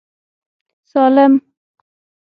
[0.91, 1.33] سالم.